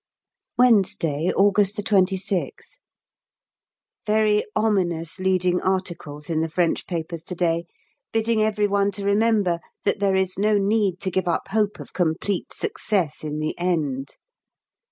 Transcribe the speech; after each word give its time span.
Wednesday, 0.57 1.31
August 1.31 1.77
26th. 1.77 2.79
Very 4.07 4.43
ominous 4.55 5.19
leading 5.19 5.61
articles 5.61 6.27
in 6.27 6.41
the 6.41 6.49
French 6.49 6.87
papers 6.87 7.23
to 7.25 7.35
day 7.35 7.67
bidding 8.11 8.41
every 8.41 8.65
one 8.67 8.89
to 8.93 9.05
remember 9.05 9.59
that 9.85 9.99
there 9.99 10.15
is 10.15 10.39
no 10.39 10.57
need 10.57 10.99
to 11.01 11.11
give 11.11 11.27
up 11.27 11.49
hope 11.49 11.79
of 11.79 11.93
complete 11.93 12.51
success 12.51 13.23
in 13.23 13.37
the 13.37 13.53
end! 13.59 14.17